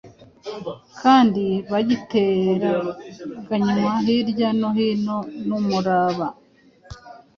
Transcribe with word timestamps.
kandi 1.01 1.43
bagiteraganwa 1.71 3.91
hirya 4.05 4.49
no 4.59 4.69
hino 4.77 5.17
n’umuraba, 5.47 6.27